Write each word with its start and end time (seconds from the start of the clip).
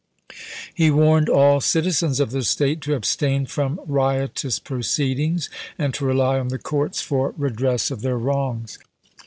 He 0.73 0.89
warned 0.89 1.29
all 1.29 1.61
citizens 1.61 2.19
of 2.19 2.31
the 2.31 2.41
State 2.43 2.81
to 2.81 2.95
abstain 2.95 3.45
from 3.45 3.79
riotous 3.85 4.57
proceedings 4.57 5.47
and 5.77 5.93
to 5.93 6.05
rely 6.05 6.39
on 6.39 6.47
the 6.47 6.57
courts 6.57 7.01
for 7.03 7.35
redress 7.37 7.91
of 7.91 8.01
their 8.01 8.17
wrongs. 8.17 8.79